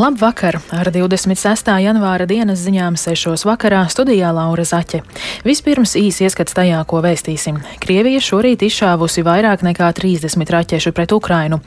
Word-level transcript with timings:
Labvakar! 0.00 0.56
Ar 0.72 0.88
26. 0.88 1.66
janvāra 1.84 2.24
dienas 2.24 2.62
ziņām 2.64 2.94
6. 2.96 3.42
vakarā 3.44 3.82
studijā 3.92 4.30
Laura 4.32 4.64
Zaķe. 4.64 5.02
Vispirms 5.44 5.92
īs 6.00 6.22
ieskats 6.24 6.54
tajā, 6.56 6.78
ko 6.88 7.02
vēstīsim. 7.04 7.58
Krievija 7.82 8.22
šorīt 8.24 8.64
izšāvusi 8.64 9.20
vairāk 9.26 9.60
nekā 9.66 9.90
30 9.98 10.52
raķešu 10.54 10.94
pret 10.96 11.12
Ukrainu. 11.12 11.58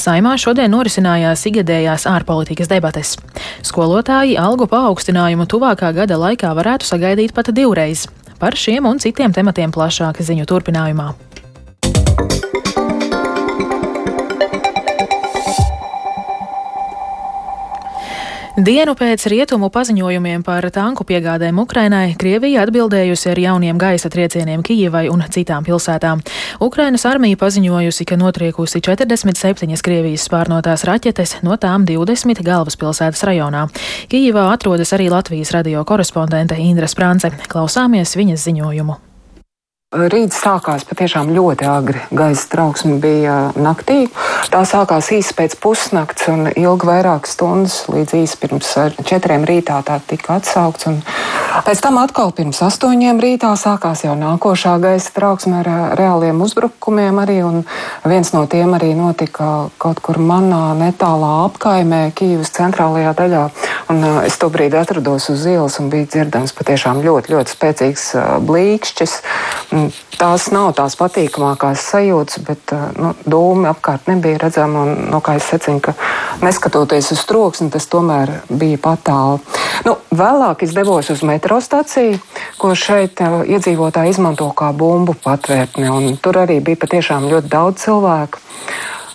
Saimā 0.00 0.38
šodien 0.40 0.72
norisinājās 0.72 1.44
igadējās 1.50 2.06
ārpolitikas 2.08 2.70
debates. 2.72 3.18
Skolotāji 3.60 4.38
algu 4.40 4.70
paaugstinājumu 4.72 5.44
tuvākā 5.44 5.92
gada 5.98 6.16
laikā 6.22 6.54
varētu 6.56 6.88
sagaidīt 6.88 7.36
pat 7.36 7.52
divreiz. 7.52 8.06
Par 8.40 8.56
šiem 8.56 8.88
un 8.88 9.04
citiem 9.04 9.36
tematiem 9.36 9.74
plašāk 9.74 10.24
ziņu 10.24 10.48
turpinājumā. 10.48 11.10
Dienu 18.52 18.92
pēc 18.92 19.22
rietumu 19.32 19.70
paziņojumiem 19.72 20.42
par 20.44 20.66
tanku 20.68 21.06
piegādēm 21.08 21.56
Ukrainai, 21.62 22.10
Krievija 22.20 22.66
atbildējusi 22.66 23.30
ar 23.30 23.38
jauniem 23.40 23.78
gaisa 23.80 24.10
triecieniem 24.12 24.60
Kijivai 24.60 25.06
un 25.08 25.22
citām 25.32 25.64
pilsētām. 25.64 26.20
Ukrainas 26.60 27.06
armija 27.08 27.38
paziņojusi, 27.40 28.04
ka 28.04 28.18
notriekusi 28.20 28.82
47 28.84 29.80
Krievijas 29.80 30.26
spārnotās 30.28 30.84
raķetes, 30.84 31.38
no 31.40 31.56
tām 31.56 31.86
20 31.88 32.44
galvaspilsētas 32.44 33.24
rajonā. 33.24 33.70
Kijivā 34.12 34.50
atrodas 34.52 34.92
arī 34.92 35.08
Latvijas 35.08 35.54
radio 35.56 35.86
korespondente 35.88 36.60
Indra 36.60 36.92
Sprānce. 36.92 37.32
Klausāmies 37.48 38.12
viņas 38.20 38.44
ziņojumu. 38.50 38.98
Rīts 39.92 40.38
sākās 40.40 40.86
patiešām 40.88 41.34
ļoti 41.36 41.66
agri. 41.68 42.00
Gaisa 42.16 42.46
trauksme 42.48 42.94
bija 42.96 43.50
naktī. 43.60 44.06
Tā 44.48 44.62
sākās 44.64 45.10
īsi 45.12 45.34
pēc 45.36 45.58
pusnakts 45.60 46.30
un 46.32 46.48
ilga 46.48 46.88
vairākas 46.88 47.34
stundas, 47.36 47.74
līdz 47.92 48.14
īsi 48.22 48.38
pirms 48.40 48.70
četriem 49.04 49.44
rītā 49.44 49.82
tā 49.84 49.98
tika 50.08 50.38
atsaukts. 50.40 50.88
Un 50.88 51.02
pēc 51.66 51.82
tam 51.84 52.00
atkal 52.00 52.32
pirms 52.32 52.62
astoņiem 52.64 53.20
rītā 53.20 53.50
sākās 53.60 54.06
jau 54.06 54.14
nākošā 54.16 54.78
gaisa 54.80 55.12
trauksme 55.12 55.60
ar 55.60 55.68
reāliem 56.00 56.40
uzbrukumiem 56.40 57.20
arī, 57.20 57.42
un 57.44 57.60
viens 58.08 58.32
no 58.32 58.46
tiem 58.48 58.72
arī 58.78 58.94
notika 58.96 59.68
kaut 59.76 60.00
kur 60.00 60.16
manā 60.16 60.72
netālā 60.80 61.34
apkaimē, 61.50 62.00
Kīvas 62.16 62.54
centrālajā 62.56 63.12
daļā. 63.20 63.44
Un 63.92 64.00
es 64.24 64.40
to 64.40 64.48
brīdi 64.48 64.80
atrados 64.80 65.28
uz 65.28 65.44
ielas 65.44 65.76
un 65.84 65.92
bija 65.92 66.08
dzirdams 66.16 66.56
patiešām 66.56 67.04
ļoti, 67.04 67.36
ļoti 67.36 67.56
spēcīgs 67.58 68.08
blīkšķis 68.48 69.20
tās 70.20 70.48
nav 70.52 70.72
tās 70.76 70.96
patīkamākās 71.00 71.82
sajūtas, 71.92 72.40
bet 72.46 72.74
eh, 72.74 72.84
nu, 72.98 73.12
dūmi 73.24 73.68
apkārt 73.70 74.08
nebija 74.10 74.40
redzama. 74.44 74.84
Un, 74.86 74.92
no 75.12 75.22
kā 75.24 75.36
es 75.38 75.48
secinu, 75.50 75.80
ka 75.82 75.94
neskatoties 76.42 77.12
uz 77.14 77.24
troksni, 77.28 77.70
tas 77.72 77.88
tomēr 77.90 78.34
bija 78.48 78.80
patālu. 78.82 79.40
Nu, 79.86 79.96
vēlāk 80.14 80.66
es 80.66 80.74
devos 80.76 81.10
uz 81.12 81.24
metro 81.26 81.60
staciju, 81.62 82.20
ko 82.60 82.72
šeit 82.78 83.20
uh, 83.24 83.42
iedzīvotāji 83.48 84.14
izmanto 84.14 84.48
kā 84.56 84.70
bumbu 84.76 85.16
patvērtni. 85.24 86.16
Tur 86.22 86.42
arī 86.44 86.60
bija 86.64 86.80
patiešām 86.84 87.28
ļoti 87.32 87.52
daudz 87.52 87.86
cilvēku. 87.86 88.42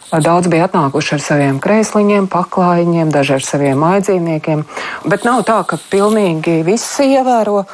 Daudz 0.08 0.47
bija 0.47 0.69
atnākuši 0.69 1.17
ar 1.17 1.19
saviem 1.19 1.58
krēsliņiem, 1.59 2.30
paklājiņiem, 2.31 3.09
daži 3.11 3.33
ar 3.36 3.44
saviem 3.44 3.81
aidzīniekiem. 3.83 4.61
Bet 5.03 5.25
nav 5.27 5.41
tā, 5.44 5.58
ka 5.67 5.75
pilnīgi 5.91 6.61
visi 6.64 7.09
ievēro 7.11 7.66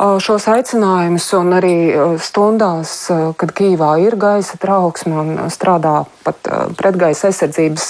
šos 0.00 0.46
aicinājumus, 0.48 1.26
un 1.36 1.52
arī 1.58 1.74
stundās, 2.16 2.94
kad 3.36 3.52
Kīvā 3.52 3.90
ir 4.06 4.16
gaisa 4.16 4.56
trauksme 4.62 5.20
un 5.20 5.52
strādā 5.52 6.06
pat 6.24 6.48
pretgaisa 6.80 7.28
aizsardzības 7.28 7.86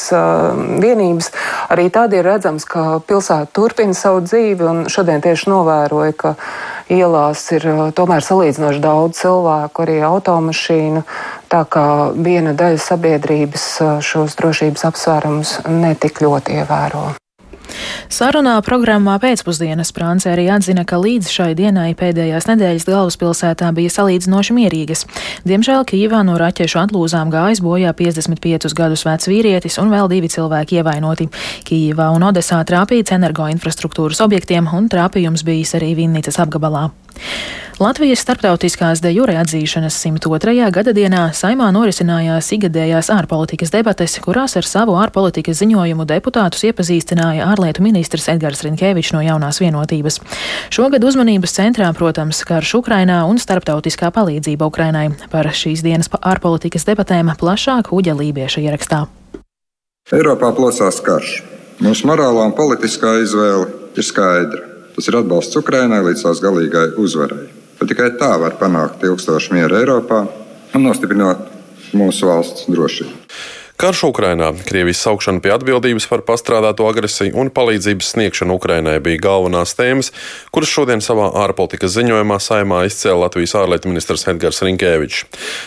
vienības, 0.82 1.31
arī 1.71 1.87
tad 1.94 2.19
ir 2.19 2.26
redzams, 2.26 2.66
ka 2.66 2.99
pilsēta 3.06 3.55
turpina 3.55 3.94
savu 3.94 4.25
dzīvi, 4.26 4.91
šodien 4.91 5.22
tieši 5.22 5.53
novēroju, 5.55 6.19
ka 6.19 6.34
ielās 6.92 7.44
ir 7.56 7.66
tomēr 7.97 8.25
salīdzinoši 8.25 8.82
daudz 8.84 9.22
cilvēku, 9.22 9.86
arī 9.86 9.98
automašīnu, 10.06 11.04
tā 11.53 11.64
kā 11.72 11.86
viena 12.12 12.54
daļa 12.56 12.84
sabiedrības 12.91 13.66
šos 14.04 14.38
drošības 14.41 14.88
apsvērumus 14.92 15.58
netik 15.72 16.25
ļoti 16.25 16.62
ievēro. 16.62 17.22
Sarunā 18.12 18.54
programmā 18.65 19.15
pēcpusdienas 19.22 19.93
Prānce 19.97 20.31
arī 20.32 20.48
atzina, 20.53 20.84
ka 20.88 20.98
līdz 21.00 21.31
šai 21.32 21.50
dienai 21.59 21.93
pēdējās 21.98 22.48
nedēļas 22.50 22.87
galvaspilsētā 22.88 23.70
bija 23.76 23.93
salīdzinoši 23.94 24.56
mierīgas. 24.59 25.06
Diemžēl 25.48 25.87
Kīvā 25.88 26.22
no 26.28 26.38
raķešu 26.41 26.82
atlūzām 26.84 27.32
gājis 27.32 27.62
bojā 27.65 27.94
55 27.97 28.76
gadus 28.78 29.06
vecs 29.09 29.31
vīrietis 29.32 29.78
un 29.82 29.93
vēl 29.94 30.10
divi 30.12 30.31
cilvēki 30.32 30.82
ievainoti. 30.82 31.28
Kīvā 31.69 32.10
un 32.16 32.28
Odesā 32.28 32.60
trāpīts 32.69 33.16
energoinfrastruktūras 33.16 34.22
objektiem 34.25 34.69
un 34.72 34.91
trāpījums 34.93 35.47
bijis 35.49 35.76
arī 35.81 35.94
Vinnicas 35.99 36.41
apgabalā. 36.43 36.91
Latvijas 37.83 38.21
starptautiskās 38.23 39.00
de 39.03 39.11
jure 39.11 39.34
atzīšanas 39.41 39.97
102. 40.05 40.53
gada 40.71 40.93
dienā 40.95 41.23
saimā 41.34 41.67
norisinājās 41.75 42.50
igadējās 42.55 43.09
ārpolitikas 43.11 43.73
debates, 43.75 44.15
kurās 44.23 44.55
ar 44.61 44.69
savu 44.69 44.95
ārpolitikas 45.00 45.59
ziņojumu 45.65 46.06
deputātus 46.06 46.62
iepazīstināja 46.69 47.49
ārlietu 47.50 47.83
ministrs 47.83 48.28
Edgars 48.31 48.62
Rinkevičs 48.62 49.11
no 49.17 49.25
jaunās 49.25 49.59
vienotības. 49.65 50.21
Šogad 50.71 51.03
uzmanības 51.03 51.56
centrā, 51.59 51.91
protams, 51.97 52.45
karš 52.47 52.77
Ukrainā 52.78 53.23
un 53.27 53.43
starptautiskā 53.43 54.12
palīdzība 54.15 54.69
Ukrainai. 54.71 55.09
Par 55.33 55.50
šīs 55.50 55.83
dienas 55.83 56.12
ārpolitikas 56.21 56.87
debatēm 56.87 57.34
plašāk 57.41 57.91
Uģa 57.91 58.15
Lībieša 58.21 58.62
ierakstā. 58.62 59.06
Eiropā 60.12 60.55
plosās 60.55 61.03
karš. 61.03 61.41
Mūsu 61.83 62.06
morālā 62.06 62.47
un 62.47 62.55
politiskā 62.55 63.17
izvēle 63.25 63.73
ir 63.97 64.06
skaidra. 64.06 64.72
Tas 64.97 65.08
ir 65.08 65.19
atbalsts 65.22 65.56
Ukrainai 65.60 66.03
līdz 66.04 66.26
tās 66.26 66.42
galīgai 66.44 66.92
uzvarai. 67.00 67.47
Bet 67.80 67.91
tikai 67.91 68.12
tā 68.20 68.34
var 68.41 68.58
panākt 68.60 69.03
ilgstošu 69.06 69.56
mieru 69.56 69.80
Eiropā 69.80 70.26
un 70.76 70.86
nostiprināt 70.86 71.48
mūsu 71.97 72.28
valsts 72.28 72.69
drošību. 72.72 73.16
Karš 73.82 74.04
Ukrainā, 74.06 74.52
Krievijas 74.62 75.00
saukšana 75.02 75.41
pie 75.42 75.50
atbildības 75.50 76.04
par 76.06 76.20
pastrādāto 76.22 76.84
agresiju 76.86 77.34
un 77.42 77.48
palīdzības 77.50 78.12
sniegšanu 78.12 78.54
Ukrainai 78.54 79.00
bija 79.02 79.19
galvenās 79.25 79.75
tēmas, 79.75 80.12
kuras 80.54 80.70
šodien 80.70 81.02
savā 81.02 81.32
ārpolitikas 81.42 81.97
ziņojumā 81.97 82.38
saimā 82.38 82.84
izcēla 82.86 83.25
Latvijas 83.25 83.56
ārlietu 83.58 83.91
ministrs 83.91 84.28
Edgars 84.31 84.62
Rinkēvičs. 84.62 85.25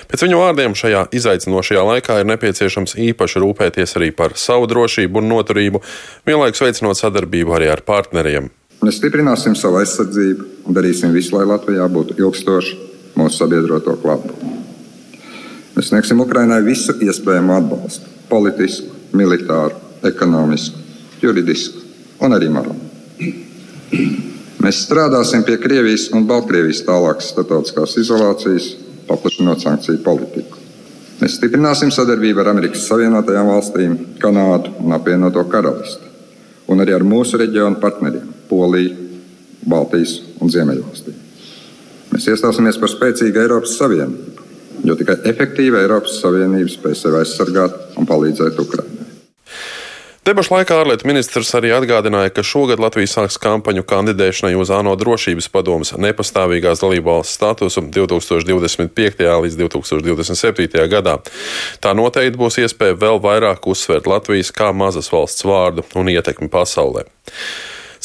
Pēc 0.07 0.23
viņu 0.23 0.39
vārdiem 0.39 0.79
šajā 0.79 1.07
izaicinošajā 1.19 1.83
laikā 1.91 2.21
ir 2.21 2.29
nepieciešams 2.31 2.95
īpaši 3.09 3.43
rūpēties 3.43 3.97
arī 3.99 4.13
par 4.15 4.39
savu 4.39 4.71
drošību 4.71 5.19
un 5.19 5.33
noturību, 5.33 5.83
vienlaikus 6.29 6.63
veicinot 6.63 7.01
sadarbību 7.01 7.59
arī 7.59 7.73
ar 7.73 7.83
partneriem. 7.83 8.47
Mēs 8.85 8.99
stiprināsim 8.99 9.55
savu 9.57 9.79
aizsardzību 9.79 10.43
un 10.69 10.75
darīsim 10.77 11.13
visu, 11.15 11.33
lai 11.33 11.47
Latvijā 11.49 11.87
būtu 11.89 12.19
ilgstoši 12.21 12.75
mūsu 13.17 13.39
sabiedroto 13.39 13.95
klātbūtne. 13.97 14.51
Mēs 15.73 15.89
sniegsim 15.89 16.21
Ukrainai 16.21 16.59
visu 16.61 16.93
iespējamo 17.01 17.55
atbalstu- 17.55 18.11
politisku, 18.33 18.93
militāru, 19.17 19.73
ekonomisku, 20.05 20.77
juridisku 21.23 21.81
un 22.21 22.37
arī 22.37 22.51
morālu. 22.53 22.85
Mēs 24.61 24.85
strādāsim 24.85 25.43
pie 25.45 25.57
Krievijas 25.57 26.11
un 26.13 26.27
Baltkrievijas 26.27 26.85
tālākas 26.85 27.33
starptautiskās 27.33 27.97
izolācijas, 27.97 28.75
paplašinot 29.07 29.61
sankciju 29.61 30.03
politiku. 30.03 30.61
Mēs 31.21 31.39
stiprināsim 31.39 31.89
sadarbību 31.89 32.39
ar 32.39 32.53
Amerikas 32.53 32.85
Savienotajām 32.87 33.47
valstīm, 33.49 33.97
Kanādu 34.19 34.75
un 34.79 34.93
apvienoto 34.93 35.43
karalisti, 35.49 36.14
un 36.75 36.83
arī 36.83 36.95
ar 36.95 37.05
mūsu 37.07 37.39
reģionu 37.39 37.79
partneriem 37.79 38.31
Poliju, 38.49 38.95
Baltijas 39.65 40.19
un 40.43 40.51
Ziemeļvalstīm. 40.51 41.21
Mēs 42.11 42.27
iestāsimies 42.31 42.77
par 42.79 42.91
spēcīgu 42.91 43.41
Eiropas 43.41 43.77
Savienību, 43.79 44.43
jo 44.85 44.97
tikai 44.99 45.17
efektīva 45.31 45.81
Eiropas 45.81 46.19
Savienība 46.21 46.69
spēj 46.71 46.99
sevi 46.99 47.21
aizsargāt 47.21 47.97
un 47.99 48.07
palīdzēt 48.09 48.61
Ukraiņai. 48.61 48.94
Debašu 50.25 50.55
laikā 50.55 50.79
ārlietu 50.81 51.05
ministrs 51.05 51.51
arī 51.53 51.69
atgādināja, 51.75 52.31
ka 52.33 52.41
šogad 52.41 52.79
Latvija 52.81 53.11
sāks 53.11 53.35
kampaņu 53.37 53.83
kandidēšanai 53.85 54.55
uz 54.57 54.71
ANO 54.73 54.95
drošības 54.97 55.47
padomus 55.53 55.93
nepastāvīgās 56.01 56.81
dalībvalsts 56.81 57.37
statusu 57.37 57.83
2025. 57.93 59.21
līdz 59.45 59.59
2027. 59.59 60.81
gadā. 60.89 61.19
Tā 61.77 61.93
noteikti 61.93 62.41
būs 62.41 62.57
iespēja 62.63 62.97
vēl 63.05 63.21
vairāk 63.21 63.69
uzsvērt 63.69 64.09
Latvijas 64.09 64.49
kā 64.49 64.71
mazas 64.73 65.11
valsts 65.13 65.45
vārdu 65.45 65.85
un 65.93 66.09
ietekmi 66.15 66.49
pasaulē. 66.49 67.05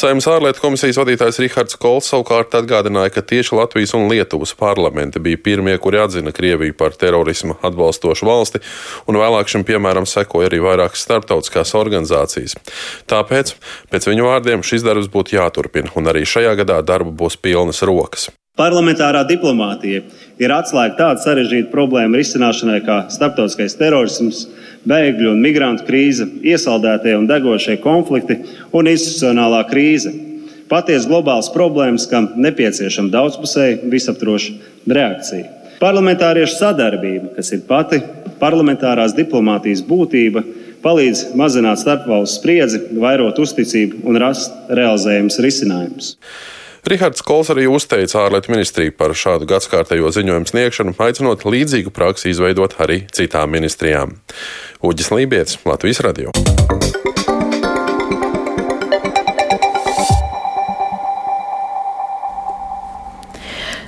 Saimnes 0.00 0.24
ārlietu 0.30 0.62
komisijas 0.62 0.96
vadītājs 0.96 1.38
Rihards 1.42 1.76
Kols 1.80 2.06
savukārt 2.08 2.54
atgādināja, 2.56 3.10
ka 3.12 3.24
tieši 3.26 3.58
Latvijas 3.58 3.92
un 3.98 4.06
Lietuvas 4.08 4.54
parlamenti 4.56 5.20
bija 5.20 5.36
pirmie, 5.44 5.74
kuri 5.82 6.00
atzina 6.00 6.32
Krieviju 6.32 6.72
par 6.78 6.96
terorismu 6.96 7.58
atbalstošu 7.68 8.28
valsti, 8.28 8.62
un 9.10 9.20
vēlāk 9.20 9.52
šim 9.52 9.66
piemēram 9.68 10.08
sekoja 10.08 10.48
arī 10.48 10.62
vairākas 10.64 11.04
starptautiskās 11.04 11.76
organizācijas. 11.76 12.56
Tāpēc, 13.12 13.58
pēc 13.92 14.08
viņu 14.08 14.30
vārdiem, 14.30 14.64
šis 14.64 14.88
darbs 14.88 15.12
būtu 15.12 15.36
jāturpina, 15.36 15.92
un 16.00 16.08
arī 16.08 16.24
šajā 16.24 16.56
gadā 16.62 16.80
darba 16.80 17.12
būs 17.12 17.36
pilnas 17.36 17.84
rokas. 17.84 18.30
Parlamentārā 18.60 19.22
diplomātija 19.24 20.02
ir 20.40 20.52
atslēga 20.52 20.98
tāda 20.98 21.22
sarežģīta 21.22 21.70
problēma 21.72 22.18
risināšanai 22.20 22.80
kā 22.84 22.96
starptautiskais 23.12 23.78
terorisms, 23.80 24.42
bēgļu 24.90 25.30
un 25.32 25.40
migrantu 25.40 25.86
krīze, 25.86 26.26
iesaldētie 26.44 27.14
un 27.16 27.24
degošie 27.30 27.78
konflikti 27.80 28.36
un 28.76 28.90
institucionālā 28.90 29.62
krīze. 29.70 30.12
Patiesi 30.68 31.08
globāls 31.08 31.48
problēmas, 31.54 32.04
kam 32.10 32.28
nepieciešama 32.36 33.08
daudzpusēja, 33.16 33.80
visaptroša 33.90 34.52
reakcija. 34.92 35.48
Parlamentāriešu 35.80 36.60
sadarbība, 36.60 37.32
kas 37.40 37.54
ir 37.56 37.64
pati 37.64 38.02
parlamentārās 38.42 39.16
diplomātijas 39.16 39.80
būtība, 39.88 40.44
palīdz 40.84 41.30
mazināt 41.36 41.80
starpvalstu 41.80 42.42
spriedzi, 42.42 42.84
vairot 43.00 43.40
uzticību 43.40 44.04
un 44.04 44.20
rast 44.20 44.52
realizējumus 44.68 45.40
risinājumus. 45.48 46.16
Rihards 46.88 47.24
Kols 47.26 47.50
arī 47.52 47.66
uzteica 47.68 48.24
ārlietu 48.24 48.54
ministriju 48.54 48.94
par 48.96 49.12
šādu 49.16 49.48
gadskārtējo 49.50 50.12
ziņojumu 50.16 50.48
sniegšanu, 50.48 50.96
aicinot 50.96 51.44
līdzīgu 51.44 51.92
praksi 51.92 52.32
izveidot 52.32 52.78
arī 52.80 53.02
citām 53.12 53.52
ministrijām. 53.52 54.16
Uģis 54.80 55.12
Lībijams, 55.12 55.60
Latvijas 55.68 56.04
Radio. 56.06 56.32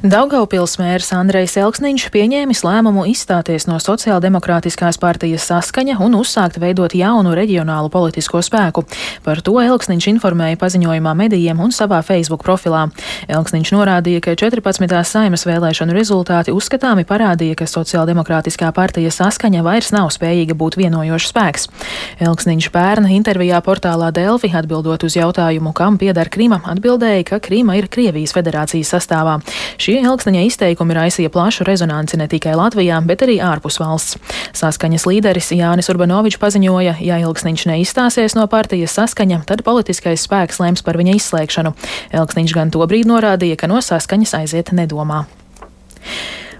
Daugaupils 0.03 0.73
mērs 0.81 1.13
Andrejs 1.15 1.53
Elksniņš 1.63 2.09
pieņēmis 2.11 2.65
lēmumu 2.67 3.05
izstāties 3.13 3.69
no 3.69 3.77
Sociāldemokrātiskās 3.79 4.97
partijas 4.99 5.45
saskaņa 5.47 6.01
un 6.03 6.17
uzsākt 6.19 6.57
veidot 6.59 6.97
jaunu 6.99 7.37
reģionālu 7.39 7.87
politisko 7.87 8.41
spēku. 8.43 8.83
Par 9.23 9.39
to 9.47 9.55
Elksniņš 9.63 10.09
informēja 10.11 10.59
paziņojumā 10.59 11.13
medijiem 11.21 11.61
un 11.63 11.71
savā 11.71 12.01
Facebook 12.03 12.43
profilā. 12.43 12.89
Elksniņš 13.31 13.71
norādīja, 13.77 14.25
ka 14.27 14.35
14. 14.41 14.97
saimas 15.07 15.47
vēlēšanu 15.47 15.95
rezultāti 15.95 16.51
uzskatāmi 16.51 17.07
parādīja, 17.07 17.61
ka 17.63 17.71
Sociāldemokrātiskā 17.71 18.73
partija 18.75 19.15
saskaņa 19.15 19.63
vairs 19.63 19.93
nav 19.95 20.11
spējīga 20.11 20.59
būt 20.59 20.81
vienojošs 20.83 21.31
spēks. 21.31 21.69
Elksniņš 22.27 22.73
pērna 22.75 23.15
intervijā 23.15 23.63
portālā 23.63 24.11
Delfi 24.11 24.51
atbildot 24.51 25.07
uz 25.07 25.15
jautājumu, 25.21 25.71
kam 25.71 26.03
pieder 26.03 26.27
Krima, 26.27 26.59
atbildēja, 26.75 27.23
ka 27.31 27.43
Krima 27.47 27.79
ir 27.79 27.87
Krievijas 27.87 28.35
federācijas 28.35 28.97
sastāvā. 28.97 29.39
Šī 29.79 29.92
Šie 29.93 29.99
Elksniņa 30.09 30.43
izteikumi 30.49 30.95
raisīja 30.97 31.29
plašu 31.29 31.67
rezonanci 31.69 32.17
ne 32.17 32.25
tikai 32.25 32.55
Latvijā, 32.57 32.97
bet 33.05 33.27
arī 33.27 33.35
ārpus 33.45 33.77
valsts. 33.77 34.17
Saskaņas 34.57 35.05
līderis 35.05 35.51
Jānis 35.53 35.93
Urbanovičs 35.93 36.41
paziņoja, 36.41 36.95
ja 37.05 37.19
Elksniņš 37.21 37.67
neizstāsies 37.69 38.33
no 38.39 38.47
partijas 38.49 38.97
saskaņa, 38.97 39.43
tad 39.51 39.61
politiskais 39.67 40.25
spēks 40.25 40.63
lems 40.65 40.81
par 40.87 40.97
viņa 40.97 41.19
izslēgšanu. 41.19 41.75
Elksniņš 42.23 42.57
gan 42.57 42.73
tobrīd 42.73 43.05
norādīja, 43.11 43.61
ka 43.61 43.69
no 43.69 43.85
saskaņas 43.85 44.33
aiziet 44.41 44.73
nedomā. 44.73 45.27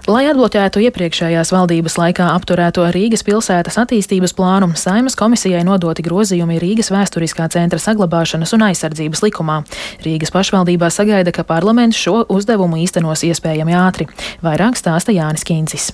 Lai 0.03 0.25
atbloķētu 0.27 0.81
iepriekšējās 0.83 1.53
valdības 1.55 1.93
laikā 1.95 2.25
apturēto 2.33 2.83
Rīgas 2.91 3.23
pilsētas 3.23 3.77
attīstības 3.85 4.35
plānu, 4.35 4.73
Saimas 4.75 5.15
komisijai 5.15 5.61
nodoti 5.63 6.03
grozījumi 6.03 6.59
Rīgas 6.59 6.91
vēsturiskā 6.91 7.47
centra 7.55 7.79
saglabāšanas 7.79 8.51
un 8.57 8.67
aizsardzības 8.67 9.23
likumā. 9.23 9.61
Rīgas 10.03 10.35
pašvaldībā 10.35 10.91
sagaida, 10.91 11.31
ka 11.31 11.47
parlaments 11.47 12.03
šo 12.03 12.25
uzdevumu 12.27 12.83
īstenos 12.83 13.23
iespējami 13.31 13.79
ātri. 13.79 14.11
Vairāk 14.43 14.75
stāsta 14.75 15.15
Jānis 15.15 15.47
Kīncis. 15.47 15.93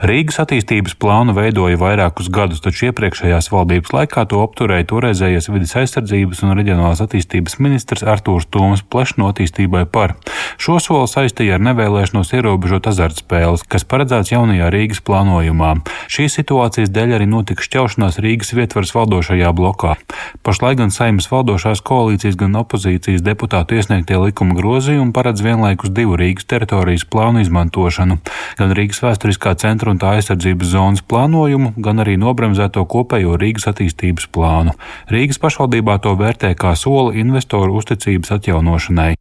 Rīgas 0.00 0.38
attīstības 0.42 0.94
plānu 1.00 1.32
veidoja 1.36 1.78
vairākus 1.80 2.28
gadus, 2.32 2.60
taču 2.64 2.90
iepriekšējās 2.90 3.50
valdības 3.52 3.92
laikā 3.96 4.26
to 4.28 4.42
apturēja 4.44 4.86
toreizējais 4.92 5.48
vidas 5.48 5.72
aizsardzības 5.80 6.42
un 6.44 6.54
reģionālās 6.56 7.00
attīstības 7.04 7.56
ministrs 7.64 8.04
Artūrs 8.04 8.48
Toms 8.52 8.84
plešno 8.84 9.30
attīstībai 9.32 9.86
par. 9.92 10.14
Šo 10.60 10.78
soli 10.84 11.08
saistīja 11.08 11.56
ar 11.56 11.64
nevēlēšanos 11.64 12.32
ierobežot 12.36 12.90
azartspēles, 12.92 13.64
kas 13.72 13.86
paredzēts 13.88 14.34
jaunajā 14.34 14.68
Rīgas 14.72 15.00
plānojumā. 15.04 15.72
Šīs 16.12 16.36
situācijas 16.38 16.92
dēļ 16.92 17.16
arī 17.16 17.28
notika 17.30 17.64
šķelšanās 17.64 18.20
Rīgas 18.20 18.52
vietvaras 18.56 18.94
valdošajā 18.96 19.52
blokā. 19.56 19.96
Pašlaik 20.44 20.80
gan 20.80 20.94
saimnes 20.94 21.28
valdošās 21.32 21.80
koalīcijas, 21.84 22.36
gan 22.40 22.56
opozīcijas 22.60 23.24
deputātu 23.24 23.80
iesniegtie 23.80 24.20
likuma 24.20 24.56
grozījumi 24.60 25.16
paredz 25.16 25.44
vienlaikus 25.44 25.92
divu 25.96 26.20
Rīgas 26.20 26.48
teritorijas 26.48 27.08
plānu 27.08 27.44
izmantošanu. 27.44 28.20
Gan 28.60 28.76
Rīgas 28.76 29.04
vēsturiskā 29.04 29.56
centra 29.56 29.69
centra 29.70 29.94
un 29.94 30.02
tā 30.02 30.16
aizsardzības 30.18 30.74
zonas 30.74 31.06
plānojumu, 31.06 31.72
gan 31.78 32.02
arī 32.02 32.18
nobremzēto 32.20 32.84
kopējo 32.90 33.38
Rīgas 33.40 33.70
attīstības 33.70 34.28
plānu. 34.34 34.76
Rīgas 35.12 35.40
pašvaldībā 35.42 36.00
to 36.02 36.16
vērtē 36.18 36.52
kā 36.58 36.74
soli 36.76 37.22
investoru 37.22 37.78
uzticības 37.80 38.36
atjaunošanai. 38.40 39.14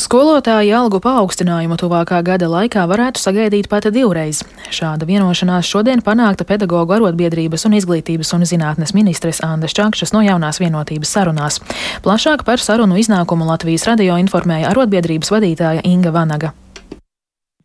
Skolotāju 0.00 0.74
algu 0.76 0.98
paaugstinājumu 1.00 1.78
tuvākā 1.80 2.18
gada 2.24 2.48
laikā 2.52 2.82
varētu 2.88 3.20
sagaidīt 3.20 3.68
pat 3.72 3.88
divreiz. 3.94 4.42
Šāda 4.72 5.08
vienošanās 5.08 5.68
šodien 5.68 6.02
panākta 6.04 6.44
pedagoģu 6.48 6.98
arotbiedrības 6.98 7.64
un 7.68 7.78
izglītības 7.78 8.34
un 8.36 8.44
zinātnes 8.48 8.92
ministres 8.96 9.40
Andes 9.44 9.76
Čakšas 9.76 10.12
no 10.16 10.24
jaunās 10.26 10.60
vienotības 10.60 11.16
sarunās. 11.16 11.62
Plašāk 12.04 12.44
par 12.44 12.60
sarunu 12.60 13.00
iznākumu 13.00 13.48
Latvijas 13.48 13.88
radio 13.88 14.20
informēja 14.20 14.74
arotbiedrības 14.74 15.32
vadītāja 15.32 15.84
Inga 15.88 16.12
Vanaga 16.12 16.52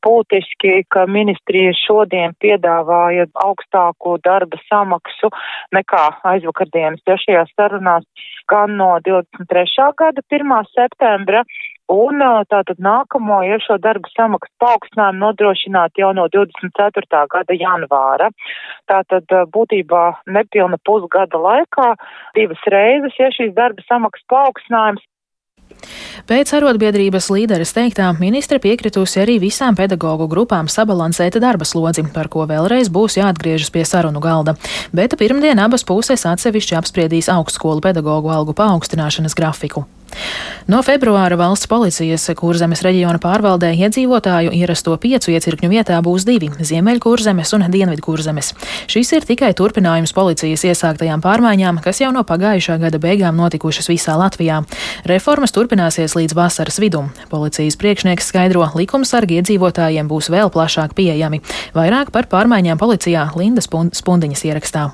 būtiski, 0.05 0.83
ka 0.93 1.05
ministrija 1.07 1.73
šodien 1.77 2.35
piedāvāja 2.43 3.27
augstāku 3.45 4.17
darba 4.25 4.59
samaksu 4.69 5.31
nekā 5.75 6.05
aizvakardienas 6.33 7.03
trešajās 7.07 7.53
sarunās 7.55 8.07
gan 8.51 8.77
no 8.77 8.93
23. 9.05 9.91
gada 10.01 10.25
1. 10.29 10.57
septembra 10.75 11.45
Un 11.91 12.21
tātad 12.47 12.79
nākamo 12.79 13.41
ir 13.43 13.59
šo 13.59 13.75
darba 13.83 14.07
samaksu 14.13 14.51
paaugstinājumu 14.63 15.19
nodrošināt 15.25 15.99
jau 15.99 16.13
no 16.15 16.29
24. 16.31 17.23
gada 17.33 17.57
janvāra. 17.57 18.29
Tātad 18.87 19.27
būtībā 19.51 20.03
nepilna 20.37 20.79
pusgada 20.87 21.41
laikā 21.41 21.89
divas 22.37 22.63
reizes, 22.71 23.17
ja 23.19 23.27
šīs 23.35 23.51
darba 23.57 23.83
samaksas 23.89 24.23
paaugstinājums 24.31 25.03
Pēc 26.29 26.51
arotbiedrības 26.57 27.29
līderes 27.33 27.73
teiktā, 27.75 28.09
ministre 28.19 28.59
piekritusi 28.61 29.21
arī 29.23 29.37
visām 29.41 29.77
pedagoģu 29.77 30.27
grupām 30.31 30.69
sabalansēt 30.71 31.39
darba 31.43 31.67
slodzi, 31.67 32.05
par 32.13 32.29
ko 32.31 32.45
vēlreiz 32.49 32.91
būs 32.93 33.19
jāatgriežas 33.21 33.71
pie 33.73 33.85
sarunu 33.87 34.23
galda. 34.23 34.57
Bet 34.95 35.17
pirmdien 35.19 35.59
abas 35.61 35.87
puses 35.87 36.27
atsevišķi 36.27 36.77
apspriedīs 36.81 37.31
augstskolu 37.31 37.83
pedagoģu 37.87 38.35
algu 38.35 38.57
paaugstināšanas 38.57 39.37
grafiku. 39.37 39.87
No 40.71 40.79
februāra 40.85 41.35
valsts 41.39 41.67
policijas 41.67 42.27
kurzemes 42.37 42.83
reģiona 42.85 43.19
pārvaldē 43.21 43.71
iedzīvotāju 43.75 44.53
ierasto 44.55 44.93
piecu 45.01 45.33
iecirkņu 45.33 45.69
vietā 45.71 45.97
būs 46.05 46.25
divi- 46.27 46.51
Ziemeļkurzemes 46.69 47.53
un 47.57 47.65
Dienvidkurzemes. 47.71 48.53
Šis 48.87 49.11
ir 49.13 49.25
tikai 49.25 49.53
turpinājums 49.53 50.13
policijas 50.13 50.63
iesāktajām 50.63 51.21
pārmaiņām, 51.21 51.81
kas 51.81 51.99
jau 51.99 52.11
no 52.11 52.23
pagājušā 52.23 52.79
gada 52.79 52.99
beigām 52.99 53.35
notikušas 53.35 53.89
visā 53.89 54.15
Latvijā. 54.15 54.63
Reformas 55.05 55.51
turpināsies 55.51 56.15
līdz 56.15 56.33
vasaras 56.35 56.79
vidum. 56.79 57.11
Policijas 57.29 57.75
priekšnieks 57.75 58.31
skaidro, 58.31 58.71
likumsargi 58.75 59.41
iedzīvotājiem 59.41 60.07
būs 60.07 60.29
vēl 60.29 60.51
plašāk 60.51 60.93
pieejami. 60.93 61.41
Vairāk 61.73 62.11
par 62.11 62.27
pārmaiņām 62.27 62.77
policijā 62.77 63.31
Linda 63.35 63.61
Spundiņas 63.61 64.45
ierakstā. 64.45 64.91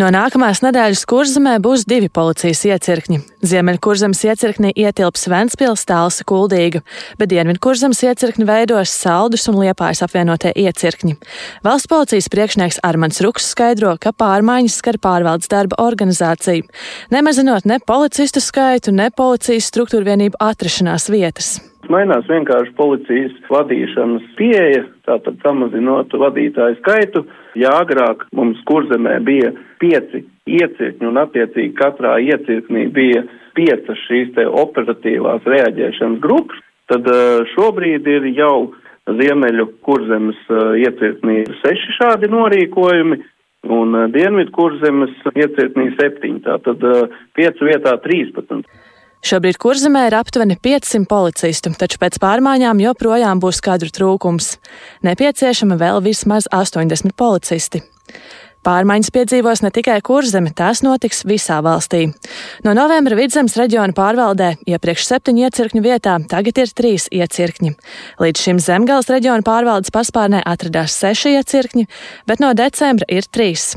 No 0.00 0.08
nākamās 0.08 0.62
nedēļas 0.64 1.04
kurzemē 1.04 1.58
būs 1.60 1.84
divi 1.84 2.08
policijas 2.08 2.64
iecirkņi. 2.64 3.31
Ziemeļkurzemes 3.42 4.20
iecirknī 4.22 4.68
ietilps 4.78 5.24
Ventspils, 5.26 5.82
Tālsa, 5.88 6.22
Kuldīga, 6.22 6.78
bet 7.18 7.32
Dienvidkurzemes 7.32 7.98
iecirkni 8.06 8.46
veidos 8.46 8.92
Saldus 8.94 9.48
un 9.50 9.56
Liepājas 9.58 10.04
apvienotie 10.06 10.52
iecirkņi. 10.62 11.16
Valsts 11.66 11.90
policijas 11.90 12.30
priekšnieks 12.30 12.78
Armans 12.86 13.18
Ruks 13.24 13.48
skaidro, 13.50 13.96
ka 13.98 14.14
pārmaiņas 14.14 14.76
skar 14.78 15.00
pārvaldes 15.02 15.50
darba 15.50 15.80
organizāciju, 15.82 16.68
nemazinot 17.10 17.66
ne 17.66 17.80
policistu 17.82 18.38
skaitu, 18.38 18.94
ne 18.94 19.10
policijas 19.10 19.66
struktūra 19.72 20.12
vienību 20.12 20.38
atrašanās 20.38 21.10
vietas. 21.10 21.56
Mainās 21.90 22.28
vienkārši 22.30 22.76
policijas 22.78 23.34
vadīšanas 23.50 24.28
pieeja, 24.38 24.84
tātad 25.08 25.42
samazinot 25.42 26.14
vadītāju 26.14 26.78
skaitu. 26.78 27.24
Jā, 27.58 27.74
agrāk 27.82 28.22
mums 28.30 28.62
kurzemē 28.70 29.18
bija 29.26 29.50
pieci 29.82 30.22
iecirkņi 30.50 31.06
un 31.06 31.20
attiecīgi 31.22 31.74
katrā 31.78 32.16
iecirknī 32.22 32.88
bija 32.94 33.24
piecas 33.56 33.98
šīs 34.08 34.32
te 34.36 34.46
operatīvās 34.46 35.44
reaģēšanas 35.46 36.22
grupas, 36.22 36.62
tad 36.90 37.06
eh, 37.08 37.42
šobrīd 37.54 38.08
ir 38.08 38.30
jau 38.36 38.72
Ziemeļu 39.02 39.66
kurzemes 39.82 40.38
eh, 40.50 40.86
iecirknī 40.86 41.42
seši 41.62 41.96
šādi 41.98 42.30
norīkojumi 42.32 43.18
un 43.70 43.98
eh, 43.98 44.08
Dienvidu 44.14 44.54
kurzemes 44.54 45.14
iecirknī 45.34 45.92
septiņi, 45.98 46.42
tātad 46.46 46.86
piecu 47.38 47.70
vietā 47.70 47.96
trīspadsmit. 48.04 48.66
Šobrīd 49.22 49.54
kurzemē 49.62 50.08
ir 50.08 50.16
aptuveni 50.18 50.56
500 50.58 51.06
policistu, 51.06 51.70
taču 51.78 52.00
pēc 52.02 52.16
pārmaiņām 52.18 52.80
joprojām 52.82 53.38
būs 53.42 53.60
kadru 53.62 53.92
trūkums. 53.94 54.56
Nepieciešama 55.06 55.78
vēl 55.78 56.02
vismaz 56.02 56.48
80 56.50 57.14
policisti. 57.14 57.84
Pārmaiņas 58.62 59.10
piedzīvos 59.10 59.64
ne 59.64 59.72
tikai 59.74 59.96
kurzeme, 60.06 60.52
tās 60.54 60.84
notiks 60.86 61.24
visā 61.26 61.56
valstī. 61.66 62.04
No 62.62 62.74
novembra 62.78 63.16
vidzemes 63.18 63.56
reģiona 63.58 63.94
pārvaldē 63.96 64.52
iepriekš 64.70 65.08
septiņu 65.08 65.48
iecirkņu 65.48 65.82
vietā 65.82 66.14
tagad 66.30 66.60
ir 66.62 66.70
trīs 66.70 67.08
iecirkņi. 67.10 67.72
Līdz 68.22 68.44
šim 68.44 68.60
zemgales 68.62 69.10
reģiona 69.10 69.42
pārvaldes 69.46 69.90
paspārnē 69.94 70.44
atradās 70.46 70.94
seši 71.02 71.34
iecirkņi, 71.40 71.88
bet 72.30 72.44
no 72.44 72.52
decembra 72.54 73.08
ir 73.10 73.26
trīs. 73.26 73.72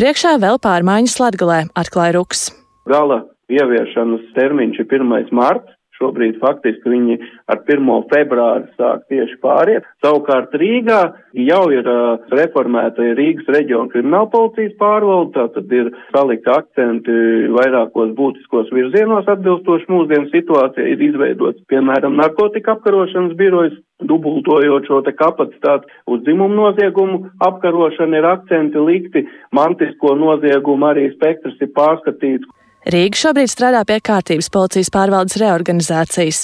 Priekšā 0.00 0.34
vēl 0.42 0.58
pārmaiņas 0.58 1.16
Latgalē, 1.22 1.60
atklāja 1.78 2.18
Ruks. 2.18 2.48
Gala 2.90 3.22
ieviešanas 3.46 4.26
termiņš 4.34 4.82
ir 4.82 4.90
1. 4.98 5.30
marts. 5.30 5.70
Šobrīd 6.04 6.36
faktiski 6.42 6.90
viņi 6.92 7.16
ar 7.48 7.62
1. 7.64 7.90
februāru 8.10 8.68
sāk 8.76 9.06
tieši 9.08 9.38
pāriet. 9.40 9.86
Savukārt 10.04 10.52
Rīgā 10.60 11.00
jau 11.46 11.62
ir 11.72 11.88
uh, 11.88 12.18
reformēta 12.34 13.14
Rīgas 13.16 13.48
reģiona 13.54 13.88
krimināla 13.92 14.28
policijas 14.32 14.74
pārvalde, 14.80 15.32
tātad 15.38 15.72
ir 15.72 15.90
salikti 16.12 16.52
akcenti 16.52 17.16
vairākos 17.54 18.12
būtiskos 18.18 18.72
virzienos 18.74 19.30
atbilstoši 19.32 19.88
mūsdienu 19.92 20.28
situācijai, 20.34 20.92
ir 20.92 21.06
izveidots, 21.08 21.64
piemēram, 21.72 22.18
narkotika 22.20 22.76
apkarošanas 22.76 23.36
birojas, 23.38 23.78
dubultojot 24.04 24.88
šo 24.90 25.00
te 25.06 25.14
kapacitāti 25.16 25.88
uz 26.10 26.20
dzimumu 26.26 26.58
noziegumu 26.58 27.30
apkarošanu 27.46 28.20
ir 28.20 28.28
akcenti 28.28 28.82
likti, 28.90 29.24
mantisko 29.56 30.12
noziegumu 30.20 30.90
arī 30.90 31.08
spektrs 31.14 31.56
ir 31.64 31.72
pārskatīts. 31.78 32.50
Rīga 32.84 33.16
šobrīd 33.16 33.48
strādā 33.48 33.80
pie 33.88 33.96
kārtības 34.04 34.50
policijas 34.52 34.90
pārvaldes 34.92 35.38
reorganizācijas. 35.40 36.42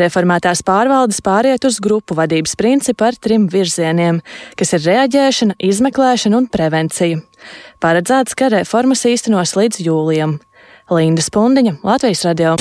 Reformētās 0.00 0.64
pārvaldes 0.64 1.20
pāriet 1.24 1.66
uz 1.68 1.76
grupu 1.84 2.16
vadības 2.16 2.56
principu 2.56 3.04
ar 3.04 3.18
trim 3.20 3.44
virzieniem, 3.52 4.22
kas 4.56 4.72
ir 4.78 4.84
reaģēšana, 4.88 5.58
izmeklēšana 5.60 6.40
un 6.40 6.48
prevencija. 6.48 7.20
Paredzēts, 7.84 8.32
ka 8.38 8.48
reformas 8.56 9.04
īstenos 9.10 9.56
līdz 9.60 9.84
jūlijam. 9.84 10.38
Linda 10.92 11.24
Spundiņa, 11.24 11.78
Latvijas 11.84 12.24
radio. 12.28 12.56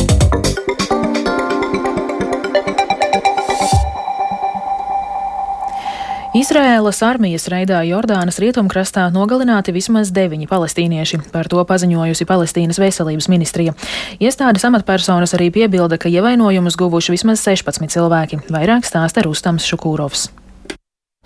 Izraēlas 6.33 6.97
armijas 7.05 7.43
reidā 7.45 7.83
Jordānas 7.85 8.39
rietumkrastā 8.41 9.03
nogalināti 9.13 9.69
vismaz 9.69 10.09
deviņi 10.09 10.47
palestīnieši. 10.49 11.19
Par 11.29 11.45
to 11.45 11.61
paziņojusi 11.69 12.25
Palestīnas 12.25 12.79
veselības 12.81 13.27
ministrija. 13.29 13.75
Iestādes 14.17 14.63
amatpersonas 14.65 15.35
arī 15.37 15.51
piebilda, 15.53 15.99
ka 16.01 16.09
ievainojumus 16.09 16.73
guvuši 16.81 17.13
vismaz 17.13 17.43
16 17.45 17.85
cilvēki. 17.93 18.39
Vairāk 18.49 18.87
stāsta 18.89 19.21
Rustams 19.27 19.67
Šukūrovs. 19.69 20.31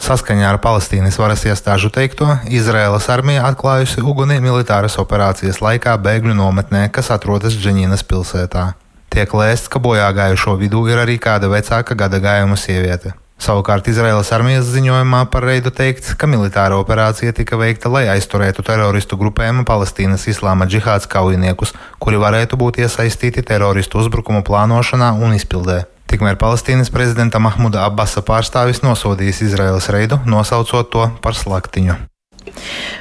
Saskaņā 0.04 0.50
ar 0.52 0.60
Palestīnas 0.60 1.16
varas 1.22 1.46
iestāžu 1.48 1.88
teikto, 1.88 2.28
Izraēlas 2.52 3.08
armija 3.08 3.46
atklājusi 3.48 4.04
uguni 4.04 4.42
militāras 4.44 5.00
operācijas 5.00 5.62
laikā 5.64 5.94
bēgļu 6.04 6.36
nometnē, 6.36 6.84
kas 6.92 7.14
atrodas 7.16 7.56
Dženīnas 7.56 8.04
pilsētā. 8.12 8.74
Tiek 9.08 9.32
lēsts, 9.40 9.72
ka 9.72 9.80
bojā 9.80 10.12
gājušo 10.20 10.58
vidū 10.60 10.84
ir 10.92 11.00
arī 11.06 11.16
kāda 11.16 11.48
vecāka 11.48 11.96
gada 11.96 12.20
gājuma 12.20 12.60
sieviete. 12.60 13.16
Savukārt 13.38 13.86
Izraēlas 13.86 14.32
armijas 14.34 14.66
ziņojumā 14.74 15.20
par 15.30 15.46
reidu 15.46 15.70
teikts, 15.70 16.16
ka 16.18 16.26
militāra 16.30 16.80
operācija 16.82 17.36
tika 17.38 17.60
veikta, 17.62 17.92
lai 17.94 18.08
aizturētu 18.16 18.66
teroristu 18.66 19.20
grupējumu 19.20 19.62
Palestīnas 19.68 20.26
islāma 20.32 20.66
džihāds 20.66 21.06
kaujiniekus, 21.12 21.76
kuri 22.02 22.18
varētu 22.24 22.58
būt 22.58 22.82
iesaistīti 22.82 23.46
teroristu 23.46 24.02
uzbrukumu 24.02 24.42
plānošanā 24.48 25.14
un 25.22 25.38
izpildē. 25.38 25.84
Tikmēr 26.10 26.42
Palestīnas 26.42 26.90
prezidenta 26.90 27.38
Mahmuda 27.44 27.86
Abbasa 27.86 28.26
pārstāvis 28.26 28.82
nosodījis 28.82 29.44
Izraēlas 29.52 29.92
reidu, 29.94 30.22
nosaucot 30.26 30.90
to 30.90 31.10
par 31.22 31.38
slaktiņu. 31.38 32.00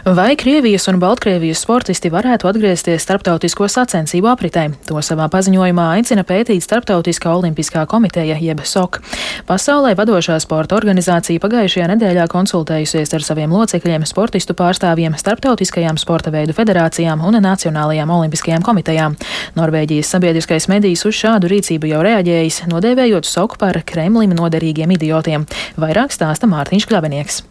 Vai 0.07 0.37
Krievijas 0.39 0.87
un 0.89 1.01
Baltkrievijas 1.03 1.61
sportisti 1.65 2.11
varētu 2.13 2.49
atgriezties 2.51 3.03
starptautisko 3.03 3.67
sacensību 3.71 4.29
apritē? 4.31 4.69
To 4.87 5.01
savā 5.03 5.27
paziņojumā 5.33 5.87
aicina 5.97 6.23
pētīt 6.27 6.63
Starptautiskā 6.63 7.33
olimpiskā 7.35 7.87
komiteja 7.91 8.37
jeb 8.43 8.61
SOK. 8.65 9.01
Pasaulē 9.49 9.95
vadošā 9.99 10.39
sporta 10.43 10.77
organizācija 10.79 11.43
pagājušajā 11.43 11.89
nedēļā 11.95 12.29
konsultējusies 12.31 13.15
ar 13.17 13.27
saviem 13.27 13.55
locekļiem, 13.57 14.07
sportistu 14.07 14.55
pārstāvjiem, 14.59 15.19
starptautiskajām 15.19 15.99
sporta 15.99 16.31
veidu 16.35 16.55
federācijām 16.57 17.25
un 17.27 17.41
nacionālajām 17.43 18.15
olimpiskajām 18.19 18.63
komitejām. 18.67 19.19
Norvēģijas 19.59 20.15
sabiedriskais 20.15 20.69
medijs 20.73 21.03
uz 21.09 21.19
šādu 21.19 21.51
rīcību 21.51 21.93
jau 21.95 22.05
reaģējis, 22.07 22.63
nodēvējot 22.71 23.27
SOK 23.27 23.59
par 23.63 23.83
Kremlim 23.87 24.37
noderīgiem 24.37 24.97
idiotiem. 24.99 25.51
Vairāk 25.81 26.15
stāsta 26.15 26.51
Mārtiņš 26.51 26.91
Kļavinieks. 26.91 27.45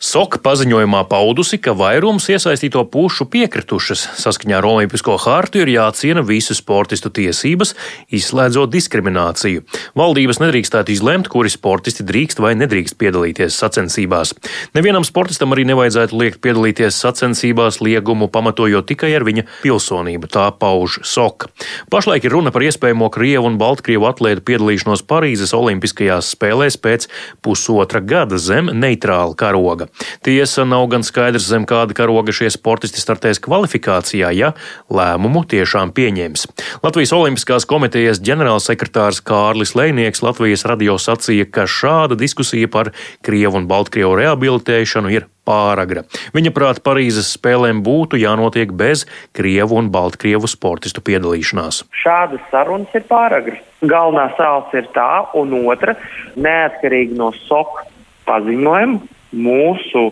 Soka 0.00 0.38
paziņojumā 0.42 1.02
paudusi, 1.10 1.58
ka 1.62 1.74
vairums 1.76 2.28
iesaistīto 2.32 2.82
pušu 2.90 3.26
piekritušas. 3.30 4.04
Saskaņā 4.18 4.58
ar 4.58 4.66
Olimpisko 4.66 5.14
hartu 5.20 5.62
ir 5.62 5.70
jāciena 5.72 6.24
visu 6.26 6.56
sportistu 6.56 7.10
tiesības, 7.12 7.74
izslēdzot 8.12 8.72
diskrimināciju. 8.72 9.62
Valdības 9.98 10.40
nedrīkstētu 10.42 10.94
izlemt, 10.94 11.30
kuri 11.32 11.52
sportisti 11.52 12.06
drīkst 12.08 12.42
vai 12.42 12.54
nedrīkst 12.58 12.98
piedalīties 13.00 13.58
sacensībās. 13.62 14.34
Nevienam 14.76 15.06
sportistam 15.06 15.54
arī 15.54 15.66
nevajadzētu 15.70 16.18
liekt 16.18 16.42
piedalīties 16.44 16.98
sacensībās 17.04 17.80
liegumu 17.84 18.30
pamatojot 18.32 18.88
tikai 18.88 19.12
ar 19.16 19.26
viņa 19.28 19.46
pilsonību, 19.62 20.30
tā 20.32 20.48
pauž 20.58 21.00
Soka. 21.06 21.52
Pašlaik 21.92 22.26
ir 22.26 22.36
runa 22.36 22.52
par 22.54 22.66
iespējamo 22.66 23.10
Krievu 23.12 23.50
un 23.50 23.58
Baltkrievu 23.60 24.08
atlētu 24.10 24.44
piedalīšanos 24.50 25.06
Parīzes 25.08 25.54
Olimpiskajās 25.56 26.34
spēlēs 26.36 26.78
pēc 26.82 27.08
pusotra 27.44 28.02
gada 28.02 28.38
zem 28.38 28.70
neitrāla 28.72 29.36
karoga. 29.38 29.81
Tiesa 30.26 30.64
nav 30.68 30.86
gan 30.92 31.06
skaidrs, 31.06 31.48
zem 31.50 31.66
kāda 31.68 31.96
karoga 31.96 32.34
šie 32.34 32.50
sportisti 32.52 33.02
startēs 33.02 33.42
kvalifikācijā, 33.42 34.32
ja 34.36 34.52
lēmumu 34.92 35.44
tiešām 35.48 35.94
pieņems. 35.96 36.46
Latvijas 36.84 37.14
Olimpiskās 37.16 37.68
komitejas 37.68 38.22
ģenerālsekretārs 38.24 39.22
Kārlis 39.26 39.76
Lēnieks 39.78 40.24
Latvijas 40.24 40.66
radio 40.68 40.98
sacīja, 41.00 41.48
ka 41.50 41.66
šāda 41.68 42.18
diskusija 42.18 42.70
par 42.72 42.92
Krievu 43.26 43.62
un 43.62 43.68
Baltkrievu 43.70 44.16
rehabilitēšanu 44.20 45.12
ir 45.12 45.28
pāragra. 45.46 46.04
Viņa 46.36 46.52
prāt 46.54 46.80
Parīzes 46.86 47.32
spēlēm 47.36 47.82
būtu 47.86 48.20
jānotiek 48.20 48.72
bez 48.78 49.06
Krievu 49.36 49.80
un 49.80 49.90
Baltkrievu 49.94 50.50
sportistu 50.50 51.02
piedalīšanās. 51.04 51.82
Šādas 52.02 52.44
sarunas 52.52 52.94
ir 52.94 53.06
pāragras. 53.10 53.62
Galvenā 53.82 54.28
sāls 54.38 54.70
ir 54.78 54.86
tā, 54.94 55.26
un 55.34 55.54
otra- 55.66 55.96
neatkarīgi 56.46 57.18
no 57.18 57.32
SOK 57.48 57.82
paziņojuma 58.26 59.00
mūsu 59.32 60.10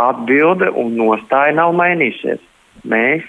atbilde 0.00 0.70
un 0.80 0.94
nostāja 0.98 1.54
nav 1.56 1.74
mainījusies. 1.78 2.42
Mēs 2.88 3.26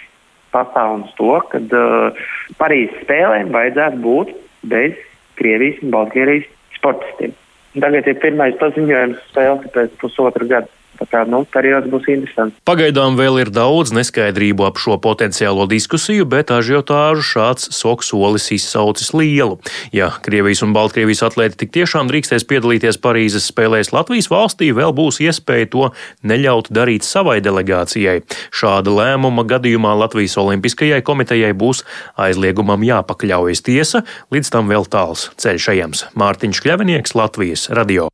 pastāvam 0.55 1.05
uz 1.05 1.13
to, 1.19 1.33
ka 1.51 1.61
uh, 1.61 2.27
Parīzes 2.59 3.03
spēlēm 3.03 3.51
vajadzētu 3.55 4.01
būt 4.03 4.31
bez 4.71 4.95
Krievijas 5.39 5.81
un 5.83 5.91
Baltkrievijas 5.95 6.47
sportistiem. 6.77 7.35
Tagad 7.75 8.07
ir 8.07 8.19
pirmais 8.23 8.55
paziņojums 8.61 9.23
spēle 9.31 9.71
pēc 9.75 9.97
pusotra 9.99 10.47
gada. 10.47 10.71
Tā 10.99 11.07
kā 11.11 11.23
nu, 11.27 11.43
periods 11.51 11.89
būs 11.91 12.07
interesants. 12.11 12.57
Pagaidām 12.67 13.17
vēl 13.19 13.41
ir 13.43 13.51
daudz 13.53 13.91
neskaidrību 13.95 14.65
ap 14.67 14.79
šo 14.81 14.97
potenciālo 15.03 15.67
diskusiju, 15.69 16.27
bet 16.29 16.53
ažiotāžu 16.55 17.25
šāds 17.25 17.69
soks 17.75 18.11
solis 18.13 18.47
izsaucis 18.55 19.11
lielu. 19.15 19.59
Ja 19.95 20.11
Krievijas 20.25 20.63
un 20.65 20.73
Baltkrievijas 20.75 21.25
atlēti 21.27 21.63
tik 21.63 21.73
tiešām 21.75 22.09
drīkstēs 22.11 22.47
piedalīties 22.49 22.99
Parīzes 23.03 23.49
spēlēs 23.51 23.91
Latvijas 23.95 24.31
valstī, 24.31 24.71
vēl 24.75 24.95
būs 24.95 25.21
iespēja 25.25 25.71
to 25.75 25.89
neļaut 26.23 26.71
darīt 26.73 27.07
savai 27.07 27.41
delegācijai. 27.45 28.21
Šāda 28.55 28.95
lēmuma 28.95 29.45
gadījumā 29.49 29.95
Latvijas 30.05 30.37
Olimpiskajai 30.41 31.03
komitejai 31.05 31.53
būs 31.53 31.83
aizliegumam 32.15 32.85
jāpakļaujas 32.87 33.65
tiesa, 33.65 34.05
līdz 34.31 34.53
tam 34.55 34.71
vēl 34.71 34.87
tāls 34.87 35.29
ceļš 35.41 35.71
ejams. 35.75 36.05
Mārtiņš 36.15 36.63
Kļavinieks, 36.65 37.17
Latvijas 37.19 37.69
radio. 37.75 38.09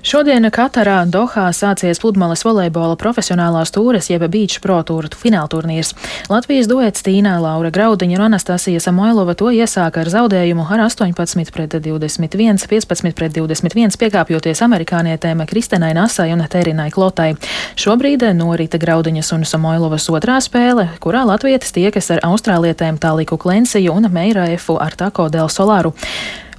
Šodien 0.00 0.48
Katarā 0.48 1.02
Dohā 1.04 1.50
sācies 1.52 1.98
pludmales 2.00 2.40
volejbola 2.46 2.96
profesionālās 2.96 3.68
tūres 3.74 4.06
jeb 4.08 4.22
beach 4.32 4.62
pro 4.64 4.78
tūru 4.80 5.10
finālturnīrs. 5.12 5.92
Latvijas 6.32 6.70
duets 6.70 7.04
Tīnā 7.04 7.34
Laura 7.42 7.68
Graudiņa 7.68 8.16
un 8.16 8.24
Anastasija 8.30 8.80
Samoilova 8.80 9.36
to 9.36 9.52
iesāka 9.52 10.00
ar 10.00 10.08
zaudējumu 10.08 10.64
ar 10.72 10.86
18 10.86 11.52
pret 11.52 11.76
21, 11.84 12.64
15 12.72 13.12
pret 13.12 13.36
21, 13.36 14.00
piekāpjoties 14.00 14.64
amerikānietēm 14.64 15.44
Kristenai 15.44 15.92
Nasai 15.92 16.30
un 16.32 16.46
Terinai 16.48 16.88
Klotai. 16.94 17.34
Šobrīd 17.76 18.24
norita 18.40 18.80
Graudiņas 18.80 19.34
un 19.36 19.44
Samoilovas 19.44 20.08
otrā 20.08 20.40
spēle, 20.40 20.88
kurā 21.04 21.26
latvietis 21.28 21.76
tiekas 21.76 22.08
ar 22.16 22.24
austrālietēm 22.30 22.96
Tāliku 22.96 23.36
Klensiju 23.36 24.00
un 24.00 24.08
Meira 24.08 24.48
Efu 24.48 24.80
ar 24.80 24.96
Tako 24.96 25.28
Del 25.28 25.52
Solaru 25.52 25.92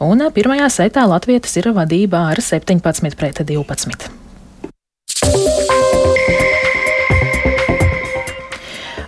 un 0.01 0.23
pirmajā 0.33 0.69
setā 0.73 1.05
Latvijas 1.09 1.53
ir 1.61 1.69
vadībā 1.75 2.25
ar 2.33 2.41
17 2.41 3.13
pret 3.19 3.45
12. 3.53 5.70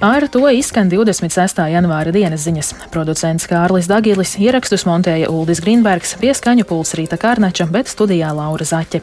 Ar 0.04 0.26
to 0.28 0.50
izskan 0.52 0.90
26. 0.92 1.62
janvāra 1.72 2.12
dienas 2.12 2.42
ziņas. 2.44 2.74
Producents 2.92 3.46
Kārlis 3.48 3.86
Dagilis 3.88 4.34
ierakstus 4.36 4.84
montēja 4.84 5.30
Uldis 5.32 5.62
Grīnbergs, 5.64 6.18
pieskaņu 6.20 6.66
puls 6.68 6.92
Rīta 7.00 7.16
Kārnača, 7.16 7.70
bet 7.72 7.88
studijā 7.88 8.34
Laura 8.36 8.68
Zaķe. 8.68 9.00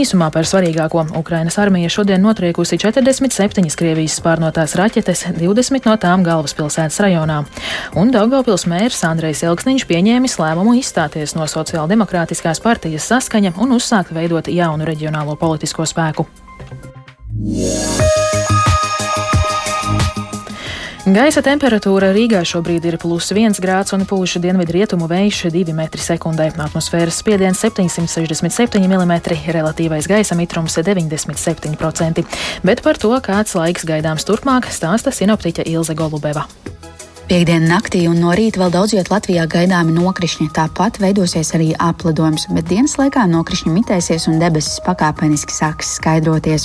Īsumā 0.00 0.30
par 0.32 0.48
svarīgāko 0.48 1.02
Ukrainas 1.20 1.58
armija 1.60 1.90
šodien 1.92 2.24
notriekusi 2.24 2.78
47 2.80 3.76
Krievijas 3.76 4.16
spārnotās 4.22 4.72
raķetes, 4.80 5.26
20 5.36 5.84
no 5.90 5.98
tām 6.00 6.24
galvaspilsētas 6.24 6.96
rajonā. 7.04 7.42
Un 8.00 8.14
Daugavpils 8.16 8.64
mērs 8.72 9.04
Andrejs 9.04 9.44
Elksniņš 9.50 9.84
pieņēmis 9.90 10.38
lēmumu 10.40 10.78
izstāties 10.80 11.36
no 11.36 11.44
Sociāldemokrātiskās 11.44 12.64
partijas 12.64 13.10
saskaņa 13.12 13.52
un 13.60 13.76
uzsākt 13.76 14.16
veidot 14.16 14.48
jaunu 14.48 14.88
reģionālo 14.88 15.36
politisko 15.36 15.84
spēku. 15.92 16.24
Gaisa 21.08 21.40
temperatūra 21.40 22.10
Rīgā 22.12 22.42
šobrīd 22.44 22.84
ir 22.84 22.96
plus 23.00 23.30
1 23.32 23.54
grāds 23.64 23.94
un 23.96 24.02
pūš 24.04 24.34
dienvidu 24.44 24.74
rietumu 24.74 25.06
vējš 25.08 25.38
2 25.54 25.72
m2. 25.72 26.50
Atmosfēras 26.66 27.22
spiediens 27.22 27.62
767 27.64 28.84
mm, 28.84 29.14
relatīvais 29.56 30.08
gaisa 30.10 30.36
mitrums 30.36 30.76
97%. 30.76 32.24
Bet 32.60 32.84
par 32.84 33.00
to, 33.00 33.14
kāds 33.24 33.56
laiks 33.56 33.88
gaidāms 33.88 34.28
turpmāk, 34.28 34.68
stāsta 34.68 35.14
sinoptiķa 35.14 35.64
Ilze 35.72 35.96
Golubeva. 35.96 36.44
Piektdienā 37.28 37.68
naktī 37.68 38.06
un 38.08 38.22
no 38.22 38.30
rīta 38.32 38.56
vēl 38.56 38.70
daudz 38.72 38.94
vietā 38.96 39.12
Latvijā 39.12 39.42
gaidāmi 39.52 39.92
nokrišņi. 39.92 40.46
Tāpat 40.56 40.96
veidosies 41.02 41.50
arī 41.52 41.74
apledojums, 41.76 42.46
bet 42.56 42.70
dienas 42.70 42.94
laikā 42.96 43.26
nokrišņi 43.28 43.72
mitēsies 43.74 44.24
un 44.30 44.38
debesis 44.40 44.78
pakāpeniski 44.86 45.52
sāks 45.52 45.90
skaidroties. 45.98 46.64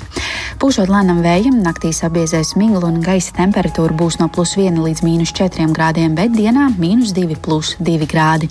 Pūšot 0.63 0.87
lēnam 0.87 1.19
vējam, 1.25 1.57
naktī 1.65 1.91
sabiezēs 1.91 2.53
migla 2.55 2.87
un 2.87 3.01
gaisa 3.03 3.35
temperatūra 3.35 3.91
būs 3.99 4.21
no 4.21 4.29
plus 4.31 4.53
1 4.55 4.79
līdz 4.85 5.03
mīnus 5.03 5.33
4 5.35 5.67
grādiem, 5.75 6.15
bet 6.15 6.31
dienā 6.31 6.69
mīnus 6.77 7.11
2 7.11 7.35
plus 7.43 7.73
2 7.83 8.07
grādi. 8.07 8.47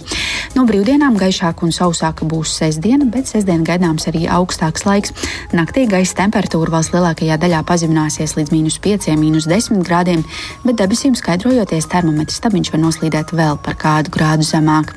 No 0.53 0.67
brīvdienām 0.69 1.17
gaišāka 1.17 1.65
un 1.65 1.73
sausāka 1.73 2.29
būs 2.29 2.53
sestdiena, 2.61 3.09
bet 3.09 3.33
sestdien 3.33 3.65
gaidāms 3.65 4.05
arī 4.13 4.27
augstāks 4.29 4.85
laiks. 4.85 5.17
Naktī 5.57 5.87
gaisa 5.89 6.21
temperatūra 6.21 6.77
valsts 6.77 6.93
lielākajā 6.93 7.41
daļā 7.41 7.65
pazemināsies 7.65 8.37
līdz 8.37 8.53
mīnus 8.53 8.77
5, 8.85 9.09
mīnus 9.17 9.49
10 9.49 9.81
grādiem, 9.89 10.29
bet 10.69 10.77
debesīm 10.77 11.17
skaidrojoties 11.17 11.89
termometra 12.03 12.35
stabiņš 12.35 12.73
var 12.75 12.83
noslīdēt 12.83 13.33
vēl 13.39 13.59
par 13.63 13.79
kādu 13.79 14.11
grādu 14.15 14.47
zemāk. 14.47 14.91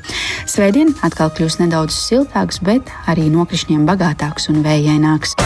Svētdien 0.50 0.90
atkal 1.06 1.30
kļūs 1.30 1.60
nedaudz 1.62 1.94
siltāks, 1.94 2.58
bet 2.66 2.90
arī 3.06 3.30
nokrišņiem 3.30 3.86
bagātāks 3.86 4.50
un 4.50 4.64
vējaināks. 4.66 5.38